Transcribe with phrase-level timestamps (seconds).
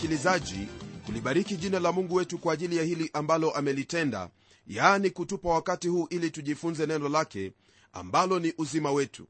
[0.00, 0.68] Msikilizaji
[1.06, 4.30] kulibariki jina la mungu wetu kwa ajili ya hili ambalo amelitenda
[4.66, 7.52] yaani kutupa wakati huu ili tujifunze neno lake
[7.92, 9.26] ambalo ni uzima wetu.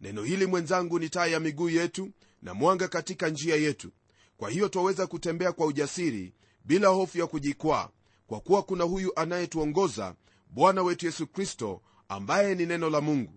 [0.00, 2.10] Neno hili mwenzangu ni taa ya miguu yetu
[2.42, 3.90] na mwanga katika njia yetu.
[4.36, 6.32] Kwa hiyo twaweza kutembea kwa ujasiri
[6.64, 7.88] bila hofu ya kujikwaa
[8.26, 10.14] kwa kuwa kuna huyu anayetuongoza
[10.50, 13.32] bwana wetu yesu kristo ambaye ni neno la mungu.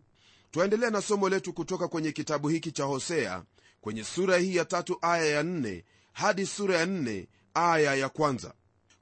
[0.52, 3.44] Twaendelea na somo letu kutoka kwenye kitabu hiki cha hosea
[3.82, 5.84] kwenye sura hii ya tatu aya ya nne
[6.14, 8.54] hadi sura ya nne aya ya kwanza.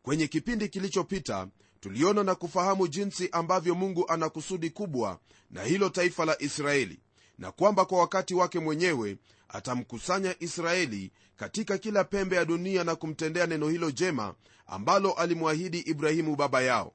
[0.01, 1.47] Kwenye kipindi kilichopita
[1.79, 5.19] tuliona na kufahamu jinsi ambavyo mungu ana kusudi kubwa
[5.51, 6.99] na hilo taifa la israeli
[7.37, 9.17] na kwamba kwa wakati wake mwenyewe
[9.49, 14.35] atamkusanya israeli katika kila pembe ya dunia na kumtendea neno hilo jema
[14.67, 16.93] ambalo alimwahidi ibrahimu baba yao.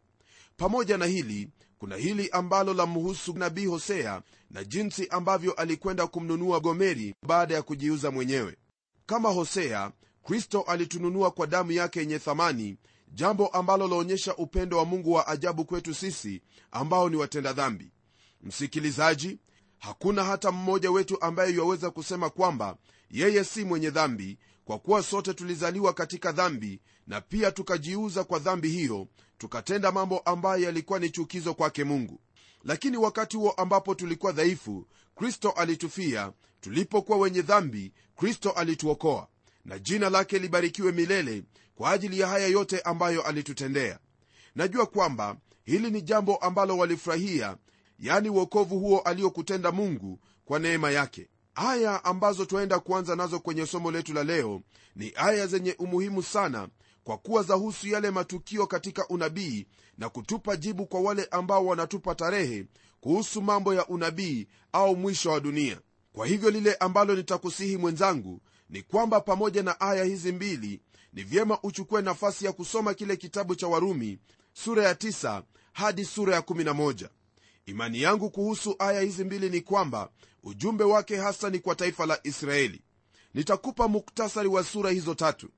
[0.56, 1.48] Pamoja na hili
[1.78, 7.62] kuna hili ambalo la mhusu nabii hosea na jinsi ambavyo alikwenda kumnunua gomeri baada ya
[7.62, 8.56] kujiuza mwenyewe
[9.06, 12.76] kama hosea kristo alitununua kwa damu yake yenye thamani
[13.12, 17.90] jambo ambalo laonyesha upendo wa mungu wa ajabu kwetu sisi ambao ni watenda dhambi.
[18.42, 19.38] Msikilizaji
[19.78, 22.76] hakuna hata mmoja wetu ambaye yuwaweza kusema kwamba
[23.10, 28.68] yeye si mwenye dhambi kwa kuwa sote tulizaliwa katika dhambi na pia tukajiuza kwa dhambi
[28.68, 29.06] hiyo
[29.38, 32.20] tukatenda mambo ambayo yalikuwa ni chukizo kwake mungu.
[32.64, 39.28] Lakini wakati huo ambapo tulikuwa dhaifu kristo alitufia tulipokuwa wenye dhambi kristo alituokoa.
[39.64, 41.42] Na jina lake libarikiwe milele
[41.74, 43.98] kwa ajili ya haya yote ambayo alitutendea.
[44.54, 47.56] Najua kwamba hili ni jambo ambalo walifurahia
[47.98, 51.28] yani uokovu huo aliokutenda mungu kwa neema yake.
[51.54, 54.62] Aya ambazo twaenda kuanza nazo kwenye somo letu la leo
[54.96, 56.68] ni aya zenye umuhimu sana
[57.04, 59.66] kwa kuwa zahusu yale matukio katika unabii
[59.98, 62.66] na kutupa jibu kwa wale ambao wanatupa tarehe
[63.00, 65.80] kuhusu mambo ya unabii au mwisho wa dunia.
[66.12, 70.80] Kwa hivyo lile ambalo nitakusihi mwenzangu ni kwamba pamoja na aya hizi mbili
[71.12, 74.18] ni vyema uchukue nafasi ya kusoma kile kitabu cha warumi
[74.52, 75.42] sura ya 9
[75.72, 77.08] hadi sura ya 11
[77.66, 80.10] imani yangu kuhusu aya hizi mbili ni kwamba
[80.42, 82.82] ujumbe wake hasa ni kwa taifa la israeli.
[83.34, 85.48] Nitakupa muktasari wa sura hizo tatu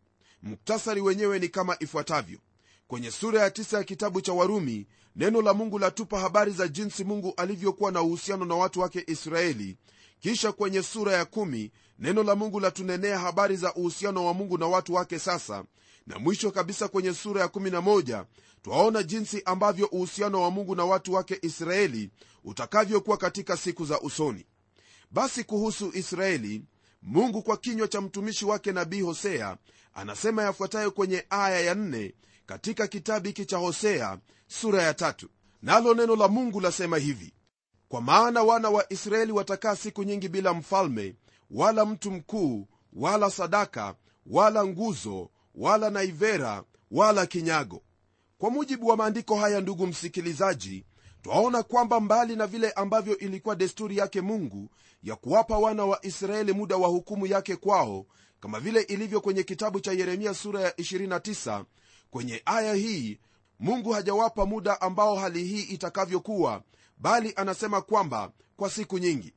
[0.42, 2.38] muktasari wenyewe ni kama ifuatavyo.
[2.88, 4.86] Kwenye sura ya tisa ya kitabu cha warumi
[5.16, 9.76] neno la mungu latupa habari za jinsi mungu alivyokuwa na uhusiano na watu wake israeli.
[10.20, 14.66] Kisha kwenye sura ya kumi neno la mungu latunenea habari za uhusiano wa mungu na
[14.66, 15.64] watu wake sasa.
[16.06, 18.24] Na mwisho kabisa kwenye sura ya 11
[18.62, 22.10] twaona jinsi ambavyo uhusiano wa mungu na watu wake israeli
[22.44, 24.46] utakavyokuwa katika siku za usoni.
[25.10, 26.62] Basi kuhusu israeli
[27.06, 29.56] mungu kwa kinywa cha mtumishi wake nabii hosea
[29.94, 32.12] anasema yafuatayo kwenye aya ya 4
[32.46, 34.18] katika kitabu hiki cha hosea
[34.48, 35.28] sura ya tatu.
[35.62, 37.32] Nalo neno la mungu lasema hivi
[37.88, 41.14] kwa maana wana wa israeli watakaa siku nyingi bila mfalme
[41.50, 43.94] wala mtu mkuu wala sadaka
[44.26, 47.82] wala nguzo wala naivera wala kinyago.
[48.38, 50.84] Kwa mujibu wa maandiko haya ndugu msikilizaji
[51.26, 54.68] twaona kwamba mbali na vile ambavyo ilikuwa desturi yake mungu
[55.02, 58.06] ya kuwapa wana wa israeli muda wa hukumu yake kwao
[58.40, 61.64] kama vile ilivyo kwenye kitabu cha yeremia sura ya 29
[62.10, 63.18] kwenye aya hii
[63.60, 66.62] mungu hajawapa muda ambao hali hii itakavyokuwa
[66.98, 69.32] bali anasema kwamba kwa siku nyingi.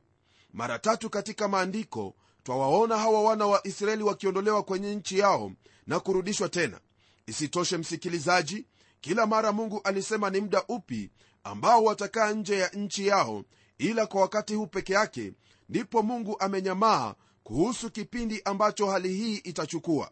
[0.53, 5.51] Mara tatu katika maandiko twawaona hawa wana wa israeli wakiondolewa kwenye nchi yao
[5.87, 6.79] na kurudishwa tena.
[7.27, 8.65] Isitoshe msikilizaji
[9.01, 11.09] kila mara mungu alisema ni muda upi
[11.49, 13.43] ambao watakaa nje ya nchi yao
[13.77, 15.33] ila kwa wakati huu peke yake
[15.69, 20.11] ndipo mungu amenyamaa kuhusu kipindi ambacho hali hii itachukua.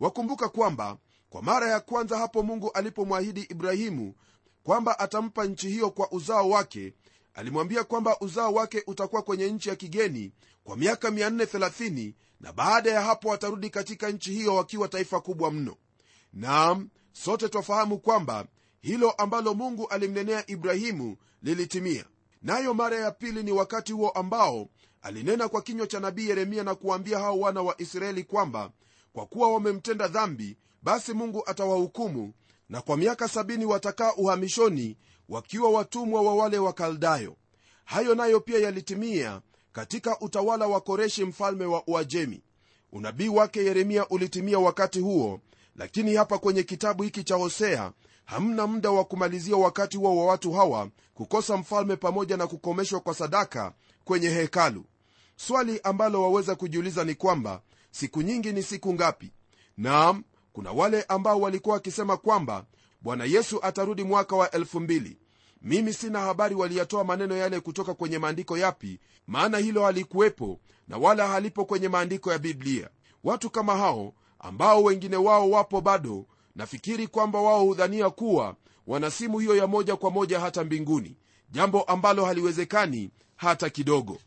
[0.00, 0.96] Wakumbuka kwamba
[1.30, 4.14] kwa mara ya kwanza hapo mungu alipomwahidi ibrahimu
[4.62, 6.94] kwamba atampa nchi hiyo kwa uzao wake
[7.34, 10.32] alimwambia kwamba uzao wake utakuwa kwenye nchi ya kigeni
[10.64, 15.76] kwa miaka 430 na baada ya hapo watarudi katika nchi hiyo wakiwa taifa kubwa mno.
[16.32, 18.46] Naam sote twafahamu kwamba
[18.80, 22.04] hilo ambalo mungu alimnenea ibrahimu lilitimia.
[22.42, 24.68] Nayo mara ya pili ni wakati huo ambao
[25.02, 28.70] alinena kwa kinywa cha nabii yeremia na kuwaambia hao wana wa israeli kwamba
[29.12, 32.32] kwa kuwa wamemtenda dhambi basi mungu atawahukumu
[32.68, 34.96] na kwa miaka sabini watakaa uhamishoni
[35.28, 37.36] wakiwa watumwa wa wale wakaldayo
[37.84, 39.40] hayo nayo pia yalitimia
[39.72, 42.42] katika utawala wa koreshi mfalme wa uajemi.
[42.92, 45.40] Unabii wake yeremia ulitimia wakati huo
[45.80, 47.92] lakini hapa kwenye kitabu hiki cha hosea
[48.24, 53.14] hamna muda wa kumalizia wakati huo wa watu hawa kukosa mfalme pamoja na kukomeshwa kwa
[53.14, 53.72] sadaka
[54.04, 54.84] kwenye hekalu.
[55.36, 59.32] Swali ambalo waweza kujiuliza ni kwamba siku nyingi ni siku ngapi?
[59.76, 62.64] Naam kuna wale ambao walikuwa wakisema kwamba
[63.00, 65.16] bwana yesu atarudi mwaka wa 2000
[65.62, 71.28] mimi sina habari waliyatoa maneno yale kutoka kwenye maandiko yapi maana hilo halikuwepo na wala
[71.28, 72.88] halipo kwenye maandiko ya biblia.
[73.24, 76.26] Watu kama hao ambao wengine wao wapo bado
[76.56, 78.56] nafikiri kwamba wao hudhania kuwa
[78.86, 81.16] wana simu hiyo ya moja kwa moja hata mbinguni
[81.50, 84.18] jambo ambalo haliwezekani hata kidogo.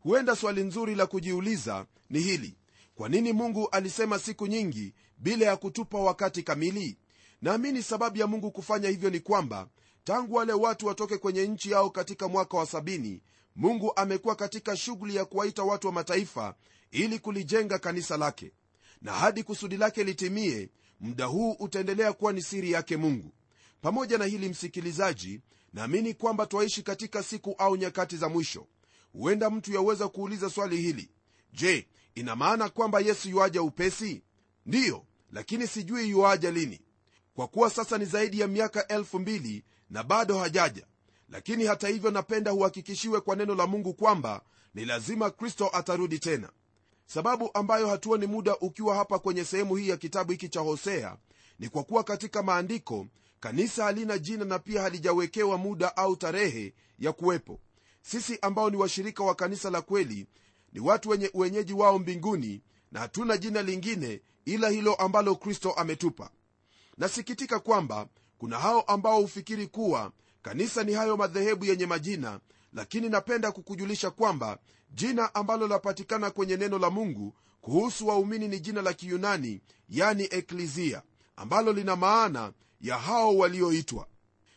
[0.00, 2.56] Huenda swali nzuri la kujiuliza ni hili
[2.94, 6.98] kwa nini mungu alisema siku nyingi bila ya kutupa wakati kamili?
[7.42, 9.68] Naamini sababu ya mungu kufanya hivyo ni kwamba
[10.04, 13.22] tangu wale watu watoke kwenye nchi yao katika mwaka wa sabini
[13.56, 16.54] mungu amekuwa katika shughuli ya kuwaita watu wa mataifa
[16.90, 18.52] ili kulijenga kanisa lake
[19.02, 20.68] na hadi kusudi lake litimie
[21.00, 23.32] muda huu utaendelea kuwa ni siri yake mungu.
[23.80, 25.40] Pamoja na hili msikilizaji
[25.72, 28.66] naamini kwamba twaishi katika siku au nyakati za mwisho.
[29.12, 31.10] Huenda mtu yaweza kuuliza swali hili.
[31.52, 34.22] Je ina maana kwamba yesu yuaja upesi?
[34.66, 36.80] Ndiyo lakini sijui yuaja lini.
[37.34, 40.86] Kwa kuwa sasa ni zaidi ya miaka elfu mbili na bado hajaja.
[41.28, 44.42] Lakini hata hivyo napenda huhakikishiwe kwa neno la mungu kwamba
[44.74, 46.50] ni lazima kristo atarudi tena
[47.14, 51.16] sababu ambayo hatuoni muda ukiwa hapa kwenye sehemu hii ya kitabu hiki cha hosea
[51.58, 53.06] ni kwa kuwa katika maandiko
[53.40, 57.60] kanisa halina jina na pia halijawekewa muda au tarehe ya kuwepo.
[58.02, 60.26] Sisi ambao ni washirika wa kanisa la kweli
[60.72, 62.62] ni watu wenye uwenyeji wao mbinguni
[62.92, 66.30] na hatuna jina lingine ila hilo ambalo kristo ametupa.
[66.98, 68.06] Nasikitika kwamba
[68.38, 72.40] kuna hao ambao hufikiri kuwa kanisa ni hayo madhehebu yenye majina
[72.72, 74.58] lakini napenda kukujulisha kwamba
[74.90, 81.02] jina ambalo lapatikana kwenye neno la mungu kuhusu waumini ni jina la kiyunani yani eklizia
[81.36, 84.06] ambalo lina maana ya hao walioitwa.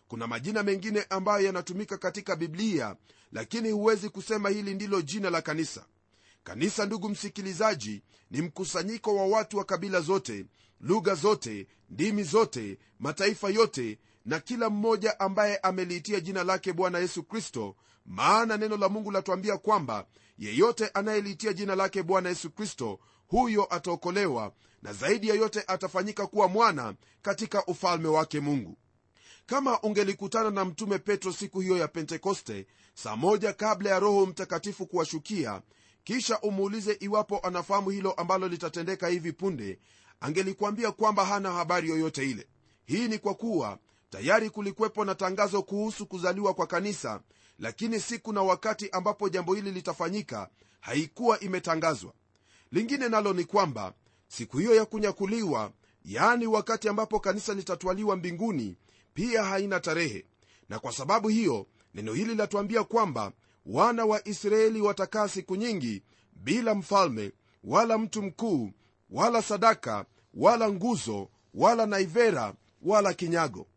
[0.07, 2.95] Kuna majina mengine ambayo yanatumika katika biblia
[3.31, 5.85] lakini huwezi kusema hili ndilo jina la kanisa.
[6.43, 8.01] Kanisa ndugu msikilizaji
[8.31, 10.45] ni mkusanyiko wa watu wa kabila zote
[10.81, 17.23] lugha zote ndimi zote mataifa yote na kila mmoja ambaye ameliitia jina lake bwana yesu
[17.23, 17.75] kristo
[18.05, 20.05] maana neno la mungu latuambia kwamba
[20.37, 24.51] yeyote anayeliitia jina lake bwana yesu kristo huyo ataokolewa
[24.81, 28.77] na zaidi ya yote atafanyika kuwa mwana katika ufalme wake mungu.
[29.45, 34.87] Kama ungelikutana na mtume petro siku hiyo ya pentekoste saa moja kabla ya roho mtakatifu
[34.87, 35.61] kuwashukia
[36.03, 39.79] kisha umuulize iwapo anafahamu hilo ambalo litatendeka hivi punde
[40.19, 42.47] angelikwambia kwamba hana habari yoyote ile.
[42.85, 43.79] Hii ni kwa kuwa
[44.09, 47.21] tayari kulikuwepo na tangazo kuhusu kuzaliwa kwa kanisa
[47.59, 52.13] lakini siku na wakati ambapo jambo hili litafanyika haikuwa imetangazwa.
[52.71, 53.93] Lingine nalo ni kwamba
[54.27, 55.71] siku hiyo ya kunyakuliwa
[56.05, 58.77] yaani wakati ambapo kanisa litatwaliwa mbinguni
[59.13, 60.25] pia haina tarehe.
[60.69, 63.31] Na kwa sababu hiyo neno hili latuambia kwamba
[63.65, 66.03] wana wa israeli watakaa siku nyingi
[66.35, 67.31] bila mfalme
[67.63, 68.71] wala mtu mkuu
[69.09, 73.67] wala sadaka wala nguzo wala naivera wala kinyago.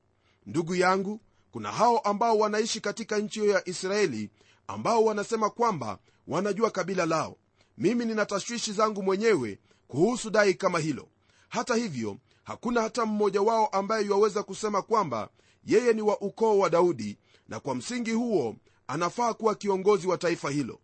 [0.46, 1.20] Ndugu yangu
[1.56, 4.31] kuna hao ambao wanaishi katika nchi hiyo ya israeli
[4.67, 7.36] ambao wanasema kwamba wanajua kabila lao.
[7.79, 9.58] Mimi nina tashwishi zangu mwenyewe
[9.89, 11.08] kuhusu dai kama hilo.
[11.48, 15.29] Hata hivyo hakuna hata mmoja wao ambaye iwaweza kusema kwamba
[15.65, 20.51] yeye ni wa ukoo wa daudi na kwa msingi huo anafaa kuwa kiongozi wa taifa
[20.51, 20.81] hilo.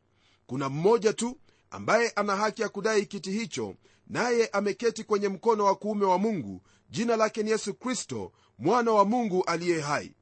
[0.47, 1.39] Kuna mmoja tu
[1.71, 3.75] ambaye ana haki ya kudai kiti hicho
[4.07, 6.63] naye ameketi kwenye mkono wa kuume wa mungu.
[6.91, 10.15] Jina lake ni yesu kristo mwana wa mungu aliye hai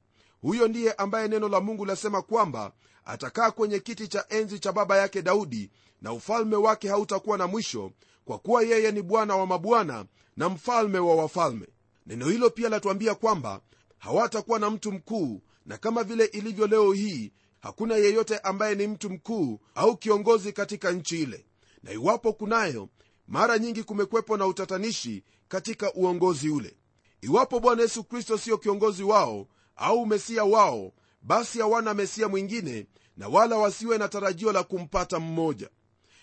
[0.42, 2.72] huyo ndiye ambaye neno la mungu lasema kwamba
[3.04, 5.70] atakaa kwenye kiti cha enzi cha baba yake daudi
[6.02, 7.92] na ufalme wake hautakuwa na mwisho
[8.24, 10.04] kwa kuwa yeye ni bwana wa mabwana
[10.36, 11.66] na mfalme wa wafalme.
[12.06, 13.60] Neno hilo pia latuambia kwamba
[13.98, 19.10] hawatakuwa na mtu mkuu na kama vile ilivyo leo hii hakuna yeyote ambaye ni mtu
[19.10, 21.46] mkuu au kiongozi katika nchi ile.
[21.82, 22.88] Na iwapo kunayo
[23.28, 26.76] mara nyingi kumekwepo na utatanishi katika uongozi ule.
[27.20, 29.46] Iwapo bwana yesu kristo siyo kiongozi wao
[29.80, 35.70] au mesia wao basi hawana mesia mwingine na wala wasiwe na tarajio la kumpata mmoja.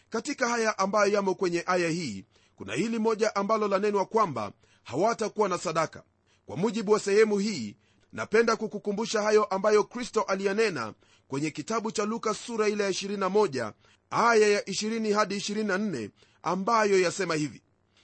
[0.10, 4.52] Katika haya ambayo yamo kwenye aya hii kuna hili moja ambalo lanenwa kwamba
[4.84, 6.04] hawatakuwa na sadaka.
[6.46, 7.76] Kwa mujibu wa sehemu hii
[8.14, 10.94] napenda kukukumbusha hayo ambayo kristo aliyanena
[11.28, 13.74] kwenye kitabu cha luka sura ile ya 21
[14.10, 16.10] aya ya 20 hadi 24
[16.44, 17.62] ambayo yasema hivi.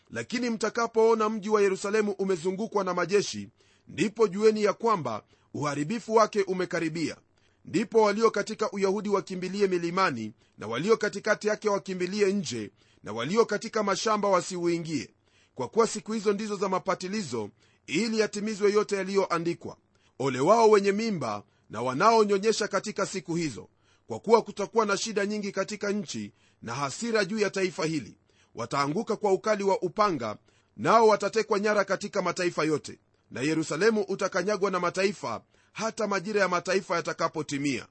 [0.10, 3.50] Lakini mtakapoona mji wa yerusalemu umezungukwa na majeshi
[3.88, 7.18] ndipo jueni ya kwamba uharibifu wake umekaribia.
[7.66, 12.72] Ndipo walio katika uyahudi wakimbilie milimani na walio katikati yake wakimbilie nje
[13.04, 15.14] na walio katika mashamba wasiuingie.
[15.56, 17.50] Kwa kuwa siku hizo ndizo za mapatilizo
[17.88, 19.78] ili yatimizwe yote yaliyoandikwa.
[20.20, 23.70] Ole wao wenye mimba na wanaonyonyesha katika siku hizo.
[24.08, 28.18] Kwa kuwa kutakuwa na shida nyingi katika nchi na hasira juu ya taifa hili.
[28.56, 30.38] Wataanguka kwa ukali wa upanga
[30.78, 33.00] nao watatekwa nyara katika mataifa yote
[33.34, 37.88] na yerusalemu utakanyagwa na mataifa hata majira ya mataifa yatakapotimia.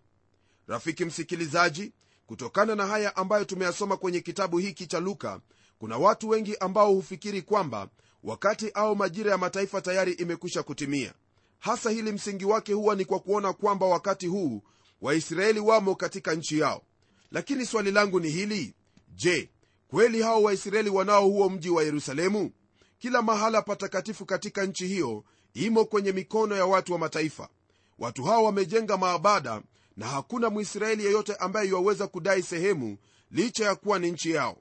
[0.66, 1.92] Rafiki msikilizaji
[2.26, 5.40] kutokana na haya ambayo tumeyasoma kwenye kitabu hiki cha luka
[5.78, 7.88] kuna watu wengi ambao hufikiri kwamba
[8.22, 11.14] wakati au majira ya mataifa tayari imekwisha kutimia.
[11.58, 14.62] Hasa hili msingi wake huwa ni kwa kuona kwamba wakati huu
[15.00, 16.82] waisraeli wamo katika nchi yao.
[17.30, 18.74] Lakini swali langu ni hili
[19.14, 19.50] je
[19.88, 22.50] kweli hao waisraeli wanao huo mji wa yerusalemu?
[22.98, 27.48] Kila mahala patakatifu katika nchi hiyo imo kwenye mikono ya watu wa mataifa.
[27.98, 29.62] Watu hao wamejenga maabada
[29.96, 32.96] na hakuna mwisraeli yeyote ambaye iwaweza kudai sehemu
[33.30, 34.56] licha ya kuwa ni nchi yao.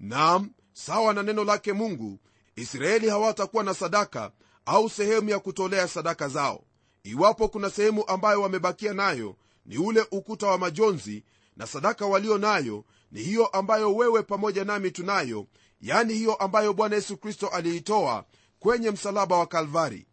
[0.00, 2.18] Nam sawa na neno lake mungu
[2.56, 4.32] israeli hawatakuwa na sadaka
[4.66, 6.64] au sehemu ya kutolea sadaka zao.
[7.04, 11.24] Iwapo kuna sehemu ambayo wamebakia nayo ni ule ukuta wa majonzi
[11.56, 15.46] na sadaka walio nayo ni hiyo ambayo wewe pamoja nami tunayo
[15.80, 18.24] yani hiyo ambayo bwana yesu kristo aliitoa
[18.58, 20.06] kwenye msalaba wa kalvari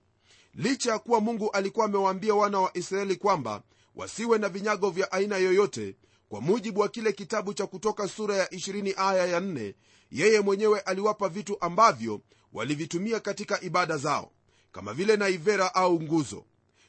[0.55, 3.61] licha ya kuwa mungu alikuwa amewaambia wana wa israeli kwamba
[3.95, 5.95] wasiwe na vinyago vya aina yoyote
[6.29, 9.73] kwa mujibu wa kile kitabu cha kutoka sura ya 20 aya ya 4
[10.11, 12.21] yeye mwenyewe aliwapa vitu ambavyo
[12.53, 14.31] walivitumia katika ibada zao
[14.71, 16.45] kama vile naivera au nguzo.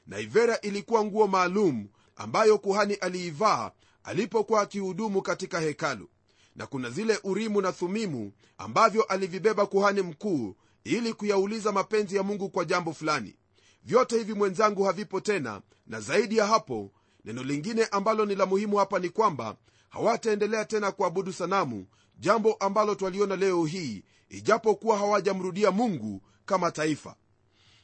[0.07, 3.71] Naivera ilikuwa nguo maalum ambayo kuhani aliivaa
[4.05, 6.09] alipokuwa akihudumu katika hekalu.
[6.57, 12.49] Na kuna zile urimu na thumimu ambavyo alivibeba kuhani mkuu ili kuyauliza mapenzi ya mungu
[12.51, 13.37] kwa jambo fulani
[13.85, 16.91] vyote hivi mwenzangu havipo tena na zaidi ya hapo
[17.25, 19.57] neno lingine ambalo ni la muhimu hapa ni kwamba
[19.89, 21.87] hawataendelea tena kuabudu sanamu
[22.19, 27.15] jambo ambalo twaliona leo hii ijapokuwa hawajamrudia mungu kama taifa.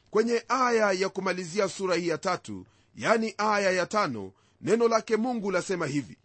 [0.09, 5.51] Kwenye aya ya kumalizia sura hii ya tatu yani aya ya tano neno lake mungu
[5.51, 6.17] lasema hivi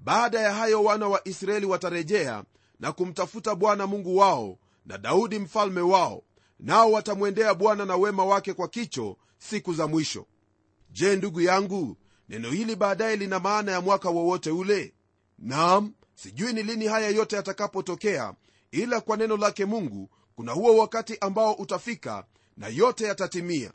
[0.00, 2.44] baada ya hayo wana wa israeli watarejea
[2.80, 6.22] na kumtafuta bwana mungu wao na daudi mfalme wao
[6.60, 10.26] nao watamwendea bwana na wema wake kwa kicho siku za mwisho.
[10.90, 11.96] Je ndugu yangu
[12.28, 14.94] neno hili baadaye lina maana ya mwaka wowote ule?
[15.38, 18.34] Nam sijui ni lini haya yote yatakapotokea
[18.70, 22.24] ila kwa neno lake mungu kuna huo wakati ambao utafika
[22.56, 23.72] na yote yatatimia.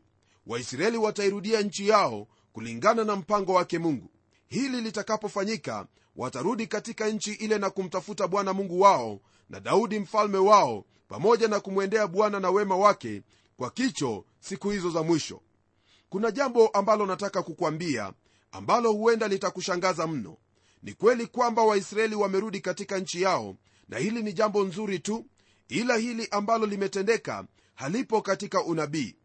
[0.47, 4.09] Waisraeli watairudia nchi yao kulingana na mpango wake mungu.
[4.47, 9.19] Hili litakapofanyika watarudi katika nchi ile na kumtafuta bwana mungu wao
[9.49, 13.21] na daudi mfalme wao pamoja na kumwendea bwana na wema wake
[13.57, 15.41] kwa kicho siku hizo za mwisho.
[16.09, 18.13] Kuna jambo ambalo nataka kukwambia
[18.51, 20.37] ambalo huenda litakushangaza mno.
[20.83, 23.55] Ni kweli kwamba waisraeli wamerudi katika nchi yao
[23.89, 25.25] na hili ni jambo nzuri tu
[25.67, 27.45] ila hili ambalo limetendeka
[27.75, 29.15] halipo katika unabii.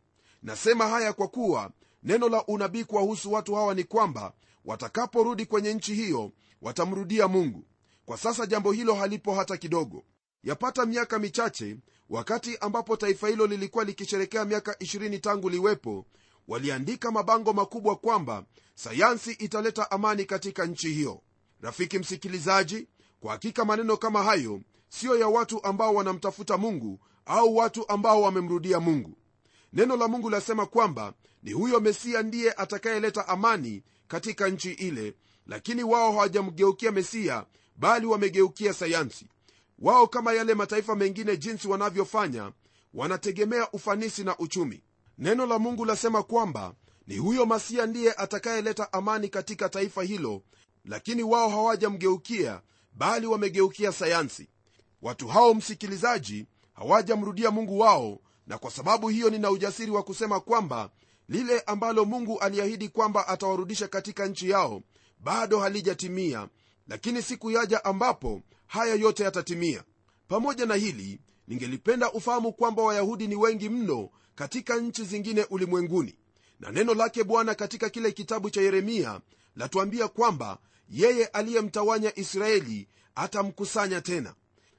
[0.43, 1.71] Nasema haya kwa kuwa
[2.03, 4.33] neno la unabii kuwahusu watu hawa ni kwamba
[4.65, 6.33] watakaporudi kwenye nchi hiyo
[6.63, 7.65] watamrudia mungu.
[8.05, 10.05] Kwa sasa jambo hilo halipo hata kidogo.
[10.43, 11.77] Yapata miaka michache
[12.09, 16.07] wakati ambapo taifa hilo lilikuwa likisherekea miaka 20 tangu liwepo
[16.49, 21.21] waliandika mabango makubwa kwamba sayansi italeta amani katika nchi hiyo.
[21.61, 22.89] Rafiki msikilizaji
[23.21, 28.81] kwa hakika maneno kama hayo siyo ya watu ambao wanamtafuta mungu au watu ambao wamemrudia
[28.81, 29.17] mungu.
[29.73, 31.13] Neno la mungu lasema kwamba
[31.43, 35.15] ni huyo mesiya ndiye atakayeleta amani katika nchi ile
[35.47, 37.45] lakini wao hawajamgeukia mesia
[37.77, 39.27] bali wamegeukia sayansi.
[39.79, 42.53] Wao kama yale mataifa mengine jinsi wanavyofanya
[42.95, 44.83] wanategemea ufanisi na uchumi.
[45.19, 46.75] Neno la mungu lasema kwamba
[47.07, 50.43] ni huyo masia ndiye atakayeleta amani katika taifa hilo
[50.85, 52.61] lakini wao hawajamgeukia
[52.93, 54.49] bali wamegeukia sayansi.
[55.03, 60.91] Watu hao msikilizaji hawajamrudia mungu wao na kwa sababu hiyo nina ujasiri wa kusema kwamba
[61.29, 64.83] lile ambalo mungu aliahidi kwamba atawarudisha katika nchi yao
[65.25, 66.49] bado halijatimia
[66.89, 69.85] lakini siku yaja ambapo haya yote yatatimia.
[70.29, 76.15] Pamoja na hili ningelipenda ufahamu kwamba wayahudi ni wengi mno katika nchi zingine ulimwenguni.
[76.61, 79.21] Na neno lake bwana katika kile kitabu cha yeremia
[79.57, 80.59] latuambia kwamba
[80.91, 84.35] yeye aliyemtawanya israeli atamkusanya tena.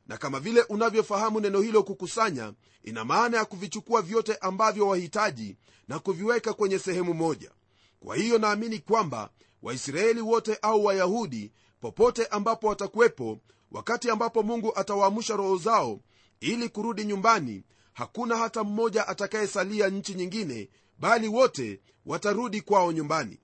[0.08, 5.56] Na kama vile unavyofahamu neno hilo kukusanya ina maana ya kuvichukua vyote ambavyo wahitaji
[5.88, 7.52] na kuviweka kwenye sehemu moja.
[8.00, 9.30] Kwa hiyo naamini kwamba
[9.62, 13.40] waisraeli wote au wayahudi popote ambapo watakuwepo
[13.72, 16.00] wakati ambapo mungu atawaamsha roho zao
[16.40, 17.64] ili kurudi nyumbani
[17.94, 23.40] hakuna hata mmoja atakayesalia nchi nyingine bali wote watarudi kwao nyumbani.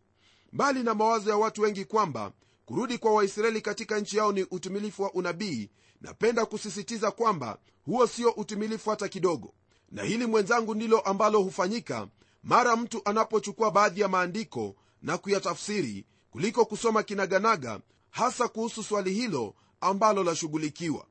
[0.53, 2.31] Mbali na mawazo ya watu wengi kwamba
[2.65, 5.69] kurudi kwa waisraeli katika nchi yao ni utimilifu wa unabii
[6.01, 9.53] napenda kusisitiza kwamba huo sio utimilifu hata kidogo.
[9.91, 12.07] Na hili mwenzangu ndilo ambalo hufanyika
[12.43, 19.55] mara mtu anapochukua baadhi ya maandiko na kuyatafsiri kuliko kusoma kinaganaga hasa kuhusu swali hilo
[19.81, 21.05] ambalo lashughulikiwa.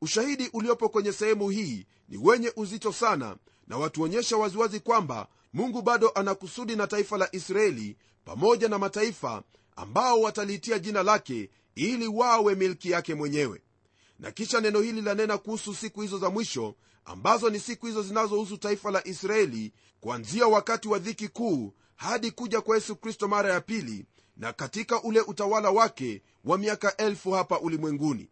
[0.00, 3.36] Ushahidi uliopo kwenye sehemu hii ni wenye uzito sana
[3.66, 9.42] na watuonyesha waziwazi kwamba mungu bado anakusudi na taifa la israeli pamoja na mataifa
[9.76, 13.62] ambao wataliitia jina lake ili wawe milki yake mwenyewe.
[14.18, 16.74] Na kisha neno hili lanena kuhusu siku hizo za mwisho
[17.04, 22.60] ambazo ni siku hizo zinazohusu taifa la israeli kuanzia wakati wa dhiki kuu hadi kuja
[22.60, 27.60] kwa yesu kristo mara ya pili na katika ule utawala wake wa miaka elfu hapa
[27.60, 28.28] ulimwenguni.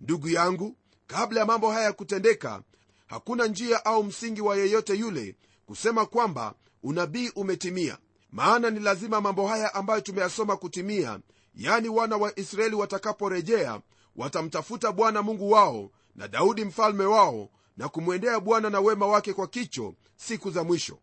[0.00, 2.62] Ndugu yangu kabla ya mambo haya ya kutendeka
[3.06, 5.36] hakuna njia au msingi wa yeyote yule
[5.66, 7.98] kusema kwamba unabii umetimia.
[8.32, 11.20] Maana ni lazima mambo haya ambayo tumeyasoma kutimia
[11.54, 13.80] yani wana wa israeli watakaporejea
[14.16, 19.46] watamtafuta bwana mungu wao na daudi mfalme wao na kumwendea bwana na wema wake kwa
[19.46, 20.98] kicho siku za mwisho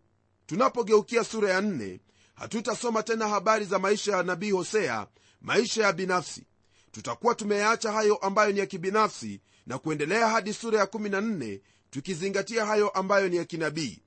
[0.46, 2.00] tunapogeukia sura ya nne
[2.36, 5.08] hatutasoma tena habari za maisha ya nabii hosea
[5.42, 6.44] maisha ya binafsi.
[6.92, 11.60] Tutakuwa tumeyaacha hayo ambayo ni ya kibinafsi na kuendelea hadi sura ya 14
[11.90, 14.00] tukizingatia hayo ambayo ni ya kinabii.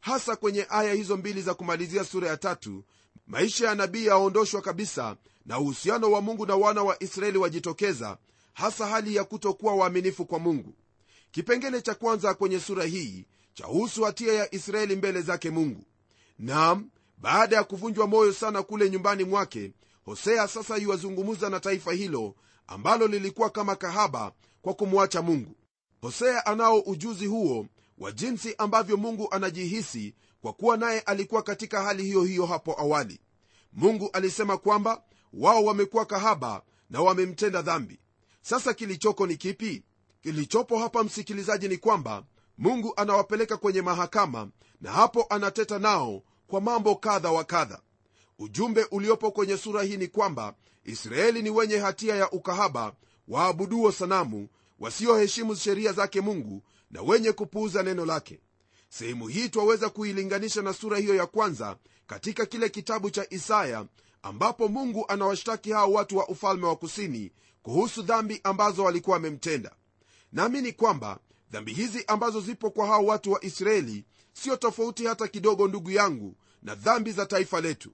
[0.00, 2.84] Hasa kwenye aya hizo mbili za kumalizia sura ya tatu
[3.26, 5.16] maisha ya nabii yaondoshwa kabisa
[5.46, 8.18] na uhusiano wa mungu na wana wa israeli wajitokeza
[8.52, 10.74] hasa hali ya kutokuwa waaminifu kwa mungu.
[11.30, 13.26] Kipengele cha kwanza kwenye sura hii
[13.60, 15.84] chahusu hatia ya israeli mbele zake mungu.
[16.38, 19.72] Nam baada ya kuvunjwa moyo sana kule nyumbani mwake
[20.04, 22.34] hosea sasa yuwazungumza na taifa hilo
[22.66, 25.56] ambalo lilikuwa kama kahaba kwa kumwacha mungu.
[26.00, 27.66] Hosea anao ujuzi huo
[27.98, 33.20] wa jinsi ambavyo mungu anajihisi kwa kuwa naye alikuwa katika hali hiyo hiyo hapo awali.
[33.72, 35.02] Mungu alisema kwamba
[35.32, 37.98] wao wamekuwa kahaba na wamemtenda dhambi.
[38.42, 39.82] Sasa kilichoko ni kipi?
[40.22, 42.24] Kilichopo hapa msikilizaji ni kwamba
[42.60, 44.48] mungu anawapeleka kwenye mahakama
[44.80, 47.80] na hapo anateta nao kwa mambo kadha wa kadha.
[48.38, 52.92] Ujumbe uliopo kwenye sura hii ni kwamba israeli ni wenye hatia ya ukahaba
[53.28, 54.48] waabuduo sanamu
[54.80, 58.40] wasioheshimu sheria zake mungu na wenye kupuuza neno lake.
[58.88, 63.86] Sehemu hii twaweza kuilinganisha na sura hiyo ya kwanza katika kile kitabu cha isaya
[64.22, 69.70] ambapo mungu anawashtaki hao watu wa ufalme wa kusini kuhusu dhambi ambazo walikuwa wamemtenda.
[70.32, 71.18] Naamini kwamba
[71.50, 76.36] dhambi hizi ambazo zipo kwa hao watu wa israeli sio tofauti hata kidogo ndugu yangu
[76.62, 77.90] na dhambi za taifa letu.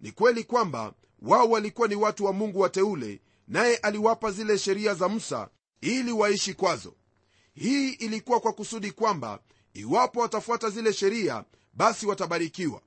[0.00, 5.08] Ni kweli kwamba wao walikuwa ni watu wa mungu wateule naye aliwapa zile sheria za
[5.08, 5.48] musa
[5.80, 6.94] ili waishi kwazo.
[7.54, 9.40] Hii ilikuwa kwa kusudi kwamba
[9.74, 12.80] iwapo watafuata zile sheria basi watabarikiwa.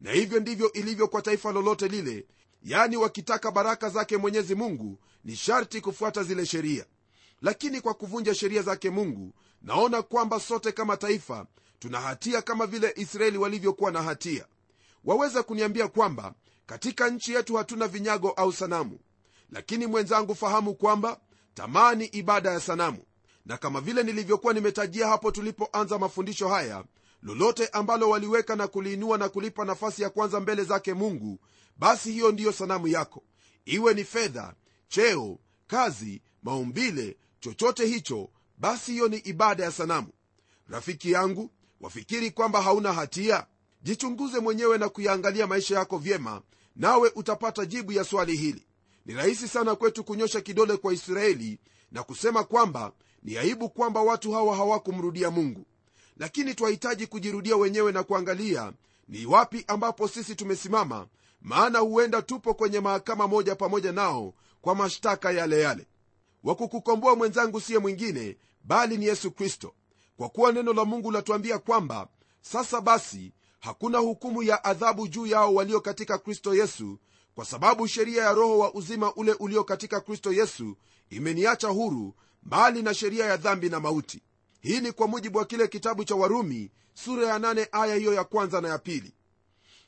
[0.00, 2.26] Na hivyo ndivyo ilivyo kwa taifa lolote lile
[2.62, 6.84] yani wakitaka baraka zake mwenyezi mungu ni sharti kufuata zile sheria
[7.42, 11.46] lakini kwa kuvunja sheria zake mungu naona kwamba sote kama taifa
[11.78, 14.46] tuna hatia kama vile israeli walivyokuwa na hatia.
[15.04, 16.34] Waweza kuniambia kwamba
[16.66, 18.98] katika nchi yetu hatuna vinyago au sanamu.
[19.50, 21.20] Lakini mwenzangu fahamu kwamba
[21.54, 23.02] tamaa ni ibada ya sanamu.
[23.46, 26.84] Na kama vile nilivyokuwa nimetajia hapo tulipoanza mafundisho haya
[27.22, 31.38] lolote ambalo waliweka na kuliinua na kulipa nafasi ya kwanza mbele zake mungu
[31.76, 33.22] basi hiyo ndiyo sanamu yako.
[33.64, 34.54] Iwe ni fedha
[34.88, 40.08] cheo kazi maumbile chochote hicho basi hiyo ni ibada ya sanamu.
[40.68, 43.46] Rafiki yangu wafikiri kwamba hauna hatia?
[43.82, 46.42] Jichunguze mwenyewe na kuyaangalia maisha yako vyema
[46.76, 48.66] nawe utapata jibu ya swali hili.
[49.06, 51.58] Ni rahisi sana kwetu kunyosha kidole kwa israeli
[51.92, 55.66] na kusema kwamba ni aibu kwamba watu hawa hawakumrudia mungu.
[56.16, 58.72] Lakini twahitaji kujirudia wenyewe na kuangalia
[59.08, 61.06] ni wapi ambapo sisi tumesimama
[61.42, 65.86] maana huenda tupo kwenye mahakama moja pamoja nao kwa mashtaka yale yale
[66.46, 69.74] wa kukukomboa mwenzangu siye mwingine bali ni yesu kristo.
[70.16, 72.08] Kwa kuwa neno la mungu latuambia kwamba
[72.40, 76.98] sasa basi hakuna hukumu ya adhabu juu yao walio katika kristo yesu
[77.34, 80.76] kwa sababu sheria ya roho wa uzima ule ulio katika kristo yesu
[81.10, 84.22] imeniacha huru mbali na sheria ya dhambi na mauti.
[84.60, 88.24] Hii ni kwa mujibu wa kile kitabu cha warumi sura ya nane aya hiyo ya
[88.24, 89.14] kwanza na ya pili.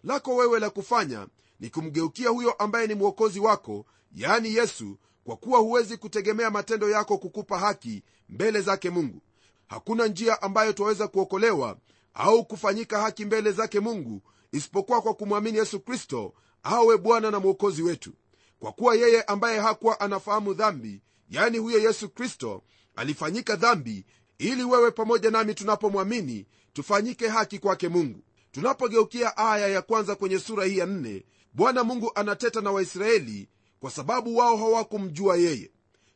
[0.04, 1.26] Lako wewe la kufanya
[1.60, 7.18] ni kumgeukia huyo ambaye ni mwokozi wako yaani yesu kwa kuwa huwezi kutegemea matendo yako
[7.18, 9.22] kukupa haki mbele zake mungu.
[9.66, 11.76] Hakuna njia ambayo twaweza kuokolewa
[12.14, 17.82] au kufanyika haki mbele zake mungu isipokuwa kwa kumwamini yesu kristo awe bwana na mwokozi
[17.82, 18.12] wetu.
[18.60, 22.62] Kwa kuwa yeye ambaye hakuwa anafahamu dhambi yani huyo yesu kristo
[22.96, 24.04] alifanyika dhambi
[24.38, 28.20] ili wewe pamoja nami tunapomwamini tufanyike haki kwake mungu.
[28.52, 33.48] Tunapogeukia aya ya kwanza kwenye sura hii ya nne bwana mungu anateta na waisraeli
[33.80, 35.70] kwa sababu wao hawakumjua yeye.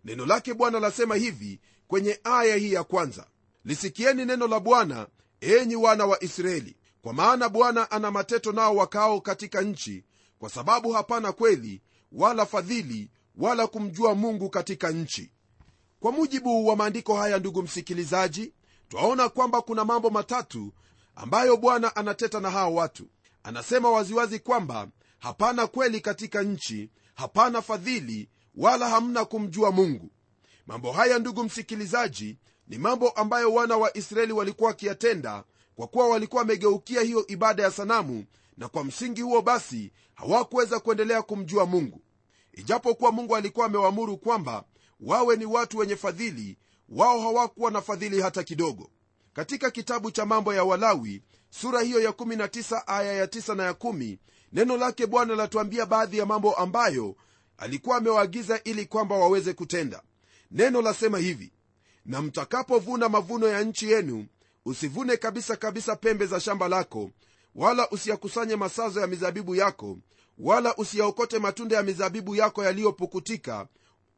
[0.04, 3.26] Neno lake bwana lasema hivi kwenye aya hii ya kwanza.
[3.64, 5.06] Lisikieni neno la bwana
[5.40, 6.76] enyi wana wa israeli.
[7.02, 10.04] Kwa maana bwana ana mateto nao wakao katika nchi
[10.38, 15.30] kwa sababu hapana kweli wala fadhili wala kumjua mungu katika nchi.
[16.00, 18.52] Kwa mujibu wa maandiko haya ndugu msikilizaji
[18.88, 20.72] twaona kwamba kuna mambo matatu
[21.16, 23.06] ambayo bwana anateta na hawa watu.
[23.42, 26.90] Anasema waziwazi kwamba hapana kweli katika nchi
[27.22, 30.10] hapana fadhili wala hamna kumjua mungu.
[30.66, 35.44] Mambo haya ndugu msikilizaji ni mambo ambayo wana wa israeli walikuwa wakiyatenda
[35.76, 38.24] kwa kuwa walikuwa wamegeukia hiyo ibada ya sanamu
[38.56, 42.00] na kwa msingi huo basi hawakuweza kuendelea kumjua mungu.
[42.52, 44.64] Ijapokuwa mungu alikuwa amewaamuru kwamba
[45.00, 46.58] wawe ni watu wenye fadhili
[46.88, 48.90] wao hawakuwa na fadhili hata kidogo.
[49.32, 53.72] Katika kitabu cha mambo ya walawi sura hiyo ya 19 aya ya 9 na ya
[53.72, 54.16] 1
[54.52, 57.16] neno lake bwana latuambia baadhi ya mambo ambayo
[57.58, 60.02] alikuwa amewaagiza ili kwamba waweze kutenda.
[60.50, 61.52] Neno lasema hivi
[62.06, 64.26] na mtakapovuna mavuno ya nchi yenu
[64.64, 67.10] usivune kabisa kabisa pembe za shamba lako
[67.54, 69.98] wala usiyakusanye masazo ya mizabibu yako
[70.38, 73.66] wala usiyaokote matunda ya mizabibu yako yaliyopukutika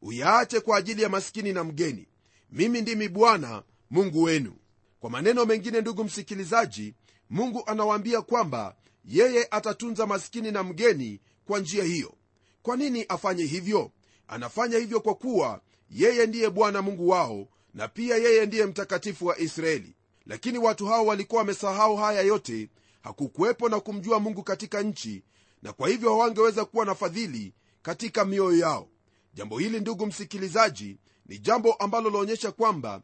[0.01, 2.07] uyaache kwa ajili ya maskini na mgeni.
[2.51, 4.53] Mimi ndimi bwana mungu wenu.
[4.99, 6.93] Kwa maneno mengine ndugu msikilizaji
[7.29, 12.13] mungu anawaambia kwamba yeye atatunza maskini na mgeni kwa njia hiyo.
[12.61, 13.91] Kwa nini afanye hivyo?
[14.27, 19.39] Anafanya hivyo kwa kuwa yeye ndiye bwana mungu wao na pia yeye ndiye mtakatifu wa
[19.39, 19.95] israeli.
[20.25, 22.69] Lakini watu hao walikuwa wamesahau haya yote
[23.01, 25.23] hakukuwepo na kumjua mungu katika nchi
[25.61, 28.89] na kwa hivyo hawangeweza kuwa na fadhili katika mioyo yao.
[29.33, 33.01] Jambo hili ndugu msikilizaji ni jambo ambalo laonyesha kwamba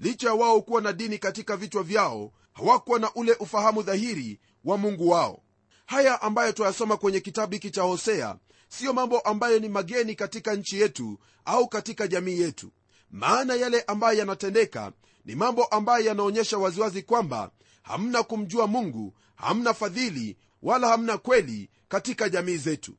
[0.00, 4.78] licha ya wao kuwa na dini katika vichwa vyao hawakuwa na ule ufahamu dhahiri wa
[4.78, 5.42] mungu wao.
[5.86, 8.36] Haya ambayo twayasoma kwenye kitabu hiki cha hosea
[8.68, 12.72] siyo mambo ambayo ni mageni katika nchi yetu au katika jamii yetu.
[13.10, 14.92] Maana yale ambayo yanatendeka
[15.24, 17.50] ni mambo ambayo yanaonyesha waziwazi kwamba
[17.82, 22.94] hamna kumjua mungu hamna fadhili wala hamna kweli katika jamii zetu.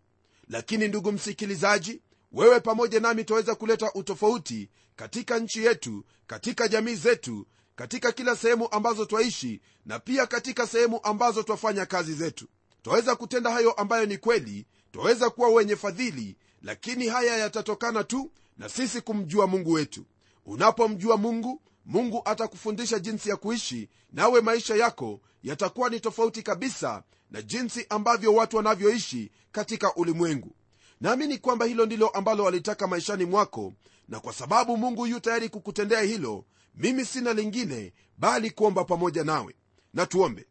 [0.48, 7.48] Lakini ndugu msikilizaji wewe pamoja nami twaweza kuleta utofauti katika nchi yetu katika jamii zetu
[7.80, 12.48] katika kila sehemu ambazo twaishi na pia katika sehemu ambazo twafanya kazi zetu.
[12.82, 18.70] Twaweza kutenda hayo ambayo ni kweli twaweza kuwa wenye fadhili lakini haya yatatokana tu na
[18.70, 20.06] sisi kumjua mungu wetu.
[20.46, 27.42] Unapomjua mungu mungu atakufundisha jinsi ya kuishi nawe maisha yako yatakuwa ni tofauti kabisa na
[27.42, 30.56] jinsi ambavyo watu wanavyoishi katika ulimwengu.
[31.02, 33.74] Naamini kwamba hilo ndilo ambalo walitaka maishani mwako
[34.08, 39.56] na kwa sababu mungu yu tayari kukutendea hilo mimi sina lingine bali kuomba pamoja nawe.
[39.94, 40.46] Na tuombe.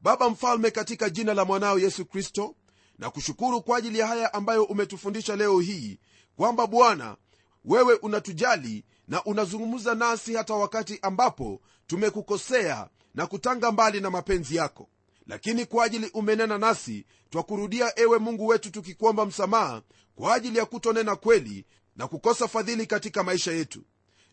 [0.00, 2.54] Baba mfalme katika jina la mwanao yesu kristo
[2.98, 5.98] na kushukuru kwa ajili ya haya ambayo umetufundisha leo hii
[6.36, 7.16] kwamba bwana
[7.64, 14.88] wewe unatujali na unazungumza nasi hata wakati ambapo tumekukosea na kutanga mbali na mapenzi yako.
[15.26, 19.82] Lakini kwa ajili umenena nasi twakurudia ewe mungu wetu tukikuomba msamaha
[20.14, 23.82] kwa ajili ya kutonena kweli na kukosa fadhili katika maisha yetu.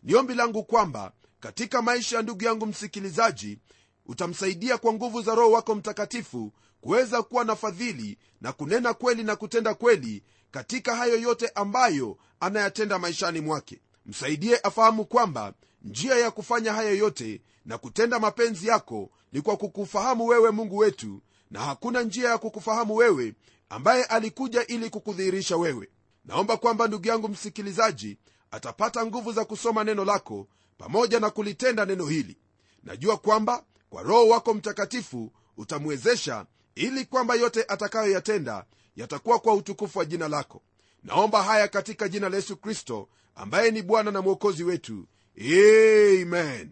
[0.02, 3.58] Ni ombi langu kwamba katika maisha ya ndugu yangu msikilizaji
[4.06, 9.36] utamsaidia kwa nguvu za roho wako mtakatifu kuweza kuwa na fadhili na kunena kweli na
[9.36, 13.80] kutenda kweli katika hayo yote ambayo anayatenda maishani mwake.
[14.06, 20.26] Msaidie afahamu kwamba njia ya kufanya hayo yote na kutenda mapenzi yako ni kwa kukufahamu
[20.26, 23.34] wewe mungu wetu na hakuna njia ya kukufahamu wewe
[23.68, 25.88] ambaye alikuja ili kukudhihirisha wewe.
[26.24, 28.18] Naomba kwamba ndugu yangu msikilizaji
[28.50, 30.46] atapata nguvu za kusoma neno lako
[30.80, 32.36] pamoja na kulitenda neno hili.
[32.84, 38.64] Najua kwamba kwa roho wako mtakatifu utamwezesha ili kwamba yote atakayoyatenda
[38.96, 40.62] yatakuwa kwa utukufu wa jina lako.
[41.02, 45.06] Naomba haya katika jina la yesu kristo ambaye ni bwana na mwokozi wetu.
[45.40, 46.70] Amen.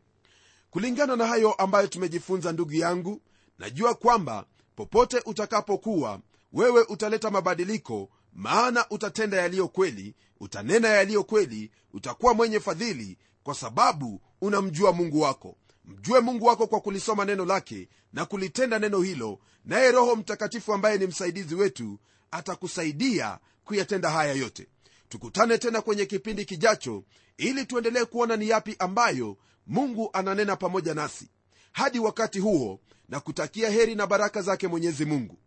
[0.70, 3.22] Kulingana na hayo ambayo tumejifunza ndugu yangu
[3.58, 6.20] najua kwamba popote utakapokuwa
[6.52, 14.20] wewe utaleta mabadiliko maana utatenda yaliyo kweli utanena yaliyo kweli utakuwa mwenye fadhili kwa sababu
[14.40, 15.56] unamjua mungu wako.
[15.84, 20.98] Mjue mungu wako kwa kulisoma neno lake na kulitenda neno hilo naye roho mtakatifu ambaye
[20.98, 21.98] ni msaidizi wetu
[22.30, 24.66] atakusaidia kuyatenda haya yote.
[25.08, 27.04] Tukutane tena kwenye kipindi kijacho
[27.36, 31.28] ili tuendelee kuona ni yapi ambayo mungu ananena pamoja nasi.
[31.72, 35.38] Hadi wakati huo na kutakia heri na baraka zake mwenyezi mungu.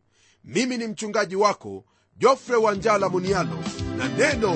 [0.43, 1.85] Mimi ni mchungaji wako
[2.17, 3.63] jofre wanjala munialo
[3.97, 4.55] na neno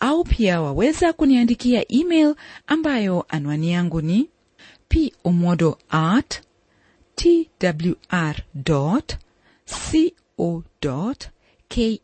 [0.00, 2.34] au pia waweza kuniandikia email
[2.66, 4.28] ambayo anwani yangu ni
[5.22, 6.42] pomodo at
[7.14, 8.36] twr
[8.66, 9.02] co
[11.68, 12.00] ke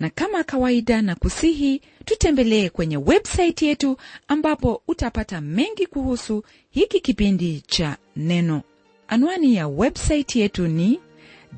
[0.00, 3.96] na kama kawaida na kusihi tutembelee kwenye websaiti yetu
[4.28, 8.62] ambapo utapata mengi kuhusu hiki kipindi cha neno.
[9.08, 11.00] Anwani ya websaiti yetu ni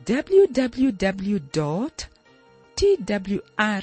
[0.09, 1.39] www
[2.75, 3.83] twr